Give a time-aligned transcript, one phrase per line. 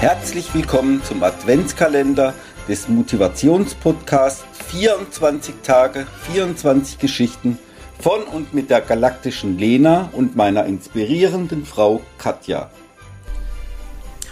[0.00, 2.32] Herzlich willkommen zum Adventskalender
[2.66, 7.58] des Motivationspodcasts 24 Tage, 24 Geschichten
[7.98, 12.70] von und mit der galaktischen Lena und meiner inspirierenden Frau Katja.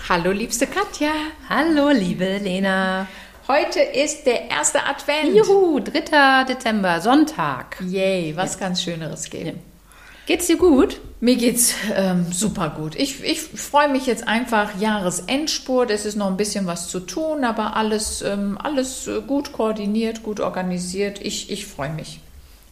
[0.08, 1.12] Hallo, liebste Katja.
[1.50, 3.06] Hallo, liebe Lena.
[3.46, 5.34] Heute ist der erste Advent.
[5.34, 6.44] Juhu, 3.
[6.44, 7.76] Dezember, Sonntag.
[7.86, 8.60] Yay, was ja.
[8.60, 9.58] ganz Schöneres geben.
[9.58, 9.77] Ja.
[10.28, 11.00] Geht's dir gut?
[11.20, 12.96] Mir geht's ähm, super gut.
[12.96, 15.90] Ich, ich freue mich jetzt einfach Jahresendspurt.
[15.90, 20.22] Es ist noch ein bisschen was zu tun, aber alles, ähm, alles äh, gut koordiniert,
[20.22, 21.18] gut organisiert.
[21.22, 22.20] Ich, ich freue mich.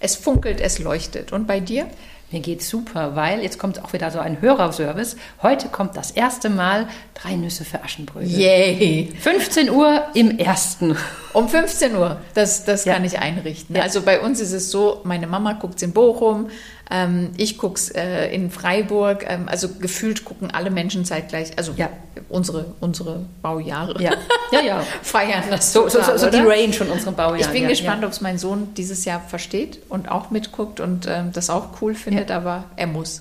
[0.01, 1.33] Es funkelt, es leuchtet.
[1.33, 1.87] Und bei dir?
[2.33, 5.17] Mir geht's super, weil jetzt kommt auch wieder so ein Hörerservice.
[5.43, 8.29] Heute kommt das erste Mal drei Nüsse für Aschenbrödel.
[8.29, 9.13] Yay!
[9.21, 10.97] 15 Uhr im ersten.
[11.33, 12.95] Um 15 Uhr, das, das ja.
[12.95, 13.77] kann ich einrichten.
[13.77, 13.83] Ja.
[13.83, 16.49] Also bei uns ist es so, meine Mama guckt in Bochum,
[16.89, 19.25] ähm, ich gucke es äh, in Freiburg.
[19.29, 21.51] Ähm, also gefühlt gucken alle Menschen zeitgleich.
[21.57, 21.89] Also ja.
[22.29, 24.01] unsere, unsere Baujahre.
[24.01, 24.13] Ja,
[24.53, 24.81] ja, ja.
[25.03, 25.73] Feiern das.
[25.73, 27.41] So, so, so, so die Range von unseren Baujahren.
[27.41, 31.33] Ich bin gespannt, ob es mein Sohn dieses Jahr versteht und auch mitguckt und ähm,
[31.33, 33.21] das auch cool findet, aber er muss.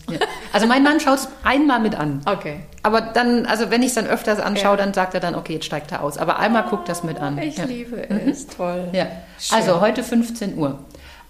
[0.54, 2.22] Also mein Mann schaut es einmal mit an.
[2.26, 2.62] Okay.
[2.82, 5.66] Aber dann, also wenn ich es dann öfters anschaue, dann sagt er dann, okay, jetzt
[5.66, 6.18] steigt er aus.
[6.18, 7.38] Aber einmal oh, guckt das mit an.
[7.40, 8.48] Ich liebe es.
[8.48, 8.50] Mhm.
[8.56, 8.88] Toll.
[8.94, 9.08] Ja.
[9.52, 10.80] Also heute 15 Uhr.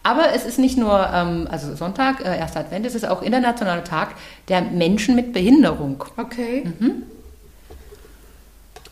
[0.03, 3.83] Aber es ist nicht nur ähm, also Sonntag, äh, erster Advent, es ist auch internationaler
[3.83, 4.09] Tag
[4.49, 6.03] der Menschen mit Behinderung.
[6.17, 6.63] Okay.
[6.65, 7.03] Mhm.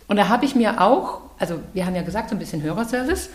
[0.08, 3.30] Und da habe ich mir auch, also wir haben ja gesagt, so ein bisschen Hörerservice.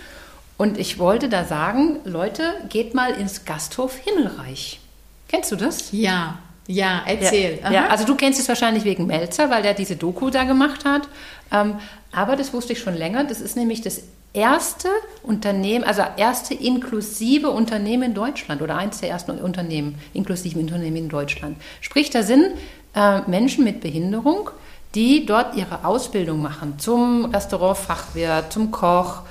[0.57, 4.81] Und ich wollte da sagen, Leute, geht mal ins Gasthof Himmelreich.
[5.29, 5.93] Kennst du das?
[5.93, 7.61] Ja, ja, erzähl.
[7.63, 10.85] Ja, ja, also du kennst es wahrscheinlich wegen Melzer, weil der diese Doku da gemacht
[10.85, 11.09] hat.
[11.51, 11.77] Ähm,
[12.13, 13.25] aber das wusste ich schon länger.
[13.25, 14.03] Das ist nämlich das
[14.35, 14.89] erste
[15.23, 21.09] Unternehmen, also erste inklusive Unternehmen in Deutschland oder eins der ersten Unternehmen, inklusive Unternehmen in
[21.09, 21.57] Deutschland.
[21.81, 22.53] Sprich, da sind
[22.95, 24.51] äh, Menschen mit Behinderung,
[24.95, 29.23] die dort ihre Ausbildung machen zum Restaurantfachwirt, zum Koch,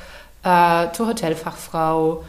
[0.44, 2.24] äh, zur Hotelfachfrau.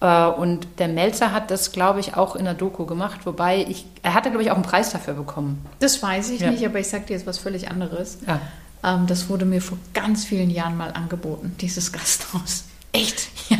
[0.00, 3.86] Äh, und der Melzer hat das, glaube ich, auch in der Doku gemacht, wobei ich,
[4.02, 5.64] er hatte, glaube ich, auch einen Preis dafür bekommen.
[5.78, 6.50] Das weiß ich ja.
[6.50, 8.18] nicht, aber ich sage dir jetzt was völlig anderes.
[8.26, 8.40] Ja.
[8.84, 12.64] Ähm, das wurde mir vor ganz vielen Jahren mal angeboten, dieses Gasthaus.
[12.92, 13.28] Echt?
[13.48, 13.58] Ja.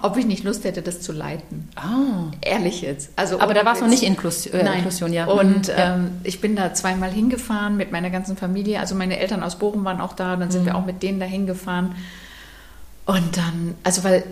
[0.00, 1.68] Ob ich nicht Lust hätte, das zu leiten.
[1.76, 2.30] Oh.
[2.40, 3.10] Ehrlich jetzt.
[3.14, 4.76] Also, Aber da war es noch nicht Inklusion, äh, Nein.
[4.78, 5.26] Inklusion, ja.
[5.26, 5.74] Und mhm.
[5.76, 8.80] ähm, ich bin da zweimal hingefahren mit meiner ganzen Familie.
[8.80, 10.36] Also meine Eltern aus Bochum waren auch da.
[10.36, 10.66] Dann sind mhm.
[10.66, 11.94] wir auch mit denen da hingefahren.
[13.04, 14.24] Und dann, also weil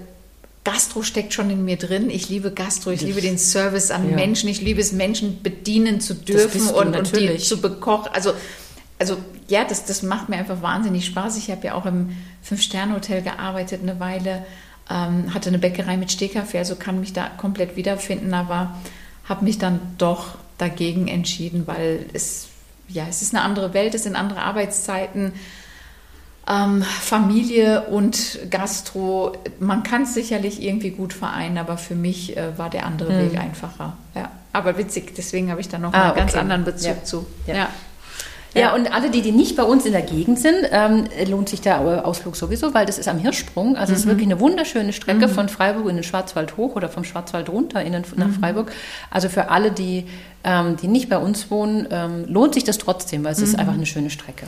[0.72, 2.10] Gastro steckt schon in mir drin.
[2.10, 4.16] Ich liebe Gastro, ich liebe den Service an ja.
[4.16, 8.10] Menschen, ich liebe es, Menschen bedienen zu dürfen und, und die zu bekochen.
[8.12, 8.32] Also
[9.00, 9.16] also
[9.48, 11.38] ja, das, das macht mir einfach wahnsinnig Spaß.
[11.38, 14.44] Ich habe ja auch im Fünf-Sterne-Hotel gearbeitet eine Weile,
[14.90, 18.76] ähm, hatte eine Bäckerei mit Stehkaffee, also kann mich da komplett wiederfinden, aber
[19.24, 22.48] habe mich dann doch dagegen entschieden, weil es,
[22.88, 25.32] ja, es ist eine andere Welt, es sind andere Arbeitszeiten.
[26.50, 32.58] Ähm, Familie und Gastro, man kann es sicherlich irgendwie gut vereinen, aber für mich äh,
[32.58, 33.32] war der andere hm.
[33.32, 33.96] Weg einfacher.
[34.14, 34.30] Ja.
[34.52, 37.04] Aber witzig, deswegen habe ich da noch ah, einen ganz anderen Bezug ja.
[37.04, 37.26] zu.
[37.46, 37.54] Ja.
[37.54, 37.68] ja.
[38.54, 41.60] Ja, und alle, die, die nicht bei uns in der Gegend sind, ähm, lohnt sich
[41.60, 43.76] der Ausflug sowieso, weil das ist am Hirschsprung.
[43.76, 44.10] Also es ist mhm.
[44.10, 45.30] wirklich eine wunderschöne Strecke mhm.
[45.30, 48.34] von Freiburg in den Schwarzwald hoch oder vom Schwarzwald runter in den, nach mhm.
[48.34, 48.72] Freiburg.
[49.10, 50.06] Also für alle, die,
[50.42, 53.60] ähm, die nicht bei uns wohnen, ähm, lohnt sich das trotzdem, weil es ist mhm.
[53.60, 54.46] einfach eine schöne Strecke.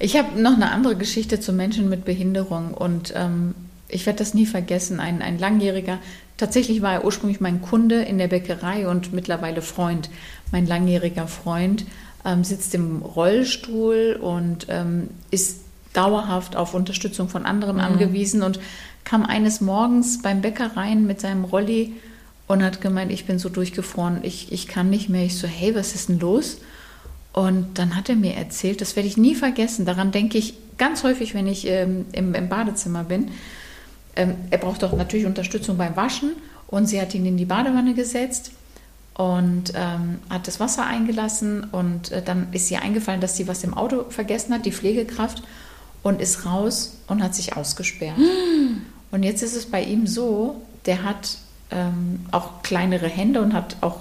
[0.00, 3.54] Ich habe noch eine andere Geschichte zu Menschen mit Behinderung und ähm,
[3.86, 4.98] ich werde das nie vergessen.
[4.98, 5.98] Ein, ein langjähriger,
[6.38, 10.08] tatsächlich war er ursprünglich mein Kunde in der Bäckerei und mittlerweile Freund,
[10.52, 11.84] mein langjähriger Freund
[12.24, 15.60] ähm, sitzt im Rollstuhl und ähm, ist
[15.92, 17.82] dauerhaft auf Unterstützung von anderen mhm.
[17.82, 18.58] angewiesen und
[19.04, 21.92] kam eines Morgens beim Bäcker rein mit seinem Rolli
[22.46, 25.24] und hat gemeint, ich bin so durchgefroren, ich, ich kann nicht mehr.
[25.24, 26.56] Ich so, hey, was ist denn los?
[27.32, 31.04] Und dann hat er mir erzählt, das werde ich nie vergessen, daran denke ich ganz
[31.04, 33.30] häufig, wenn ich ähm, im, im, Badezimmer bin.
[34.16, 36.32] Ähm, er braucht doch natürlich Unterstützung beim Waschen
[36.66, 38.50] und sie hat ihn in die Badewanne gesetzt
[39.14, 43.62] und ähm, hat das Wasser eingelassen und äh, dann ist ihr eingefallen, dass sie was
[43.62, 45.42] im Auto vergessen hat, die Pflegekraft,
[46.02, 48.16] und ist raus und hat sich ausgesperrt.
[49.12, 51.38] Und jetzt ist es bei ihm so, der hat
[51.72, 53.96] ähm, auch kleinere Hände und hat auch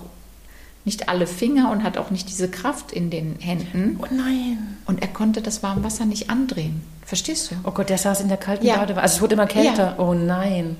[0.85, 3.99] nicht alle Finger und hat auch nicht diese Kraft in den Händen.
[4.01, 4.77] Oh nein.
[4.85, 6.81] Und er konnte das warme Wasser nicht andrehen.
[7.05, 7.55] Verstehst du?
[7.63, 8.77] Oh Gott, der saß in der kalten ja.
[8.77, 9.03] Badewanne.
[9.03, 9.95] Also es wurde immer kälter.
[9.97, 9.99] Ja.
[9.99, 10.77] Oh nein.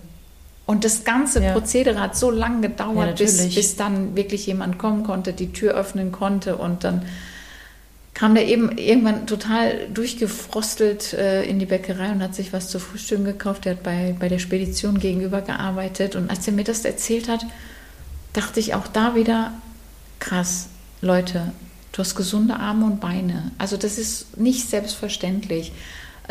[0.66, 1.54] Und das ganze ja.
[1.54, 5.74] Prozedere hat so lange gedauert, ja, bis, bis dann wirklich jemand kommen konnte, die Tür
[5.74, 7.06] öffnen konnte und dann
[8.20, 12.78] kam der eben irgendwann total durchgefrostelt äh, in die Bäckerei und hat sich was zu
[12.78, 13.66] Frühstück gekauft.
[13.66, 16.18] Er hat bei, bei der Spedition gegenüber gearbeitet.
[16.18, 17.46] Und als er mir das erzählt hat,
[18.34, 19.54] dachte ich auch da wieder,
[20.20, 20.68] krass,
[21.02, 21.52] Leute,
[21.92, 23.52] Du hast gesunde Arme und Beine.
[23.58, 25.72] Also das ist nicht selbstverständlich.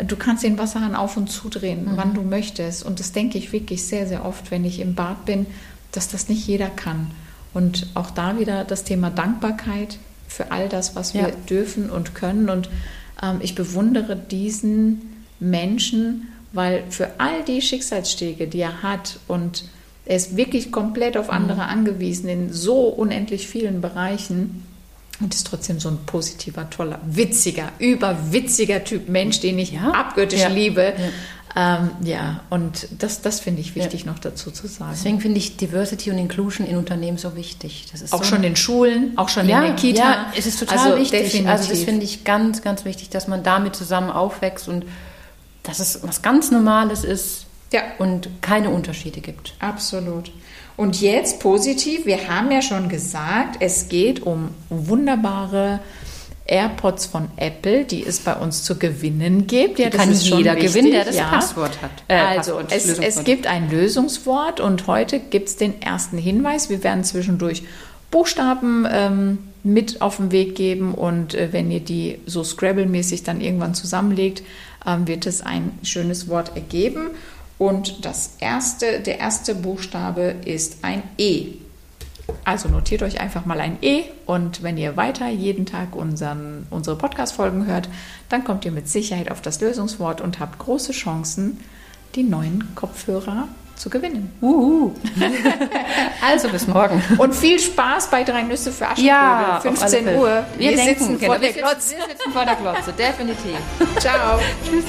[0.03, 1.91] Du kannst den Wasserhahn auf und zudrehen, mhm.
[1.97, 2.83] wann du möchtest.
[2.83, 5.45] Und das denke ich wirklich sehr, sehr oft, wenn ich im Bad bin,
[5.91, 7.11] dass das nicht jeder kann.
[7.53, 9.97] Und auch da wieder das Thema Dankbarkeit
[10.27, 11.31] für all das, was wir ja.
[11.49, 12.49] dürfen und können.
[12.49, 12.69] Und
[13.21, 19.65] ähm, ich bewundere diesen Menschen, weil für all die Schicksalsschläge, die er hat und
[20.09, 21.69] er ist wirklich komplett auf andere mhm.
[21.69, 24.65] angewiesen in so unendlich vielen Bereichen
[25.21, 29.91] und ist trotzdem so ein positiver, toller, witziger, überwitziger Typ Mensch, den ich ja.
[29.91, 30.47] abgöttisch ja.
[30.47, 30.93] liebe.
[31.55, 31.77] Ja.
[31.77, 34.91] Ähm, ja, und das, das finde ich wichtig noch dazu zu sagen.
[34.95, 37.85] Deswegen finde ich Diversity und Inclusion in Unternehmen so wichtig.
[37.91, 40.01] Das ist auch so schon in Schulen, auch schon in der Kita.
[40.01, 41.21] Ja, es ist total also wichtig.
[41.21, 41.51] Definitiv.
[41.51, 44.85] Also das finde ich ganz, ganz wichtig, dass man damit zusammen aufwächst und
[45.61, 47.81] dass es was ganz Normales ist ja.
[47.97, 49.55] und keine Unterschiede gibt.
[49.59, 50.31] Absolut.
[50.77, 55.81] Und jetzt positiv, wir haben ja schon gesagt, es geht um wunderbare
[56.45, 59.77] AirPods von Apple, die es bei uns zu gewinnen gibt.
[59.77, 61.29] Ja, das kann ist jeder gewinnen, der das ja.
[61.29, 61.91] Passwort hat.
[62.07, 66.69] Äh, also Passwort, es, es gibt ein Lösungswort und heute gibt es den ersten Hinweis.
[66.69, 67.63] Wir werden zwischendurch
[68.09, 73.41] Buchstaben ähm, mit auf den Weg geben und äh, wenn ihr die so Scrabble-mäßig dann
[73.41, 74.41] irgendwann zusammenlegt,
[74.87, 77.11] ähm, wird es ein schönes Wort ergeben.
[77.59, 81.53] Und das erste, der erste Buchstabe ist ein E.
[82.45, 86.95] Also notiert euch einfach mal ein E und wenn ihr weiter jeden Tag unseren, unsere
[86.95, 87.89] Podcast-Folgen hört,
[88.29, 91.59] dann kommt ihr mit Sicherheit auf das Lösungswort und habt große Chancen,
[92.15, 94.31] die neuen Kopfhörer zu gewinnen.
[94.41, 94.93] Uhu.
[96.21, 97.01] also bis morgen.
[97.17, 99.07] Und viel Spaß bei Drei Nüsse für Aschenbrödel.
[99.07, 100.45] Ja, 15 Uhr.
[100.57, 101.95] Wir, wir denken, sitzen genau, vor der Glotze.
[101.95, 103.57] Wir sitzen vor der Glotze, definitiv.
[103.99, 104.39] Ciao.
[104.69, 104.83] Tschüss.